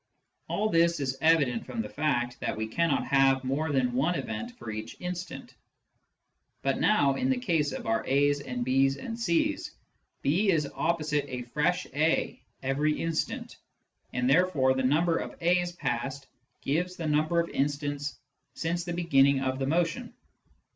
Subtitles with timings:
[0.47, 4.57] All this is evident from the fact that we cannot have more than one event
[4.57, 5.53] for each instant.
[6.63, 9.75] But now, in the case of our A's and B's and C's,
[10.23, 13.57] B is opposite a fresh A every instant,
[14.11, 16.25] and therefore the number of A's passed
[16.61, 18.17] gives the number of instants
[18.55, 20.15] since the beginning of the motion.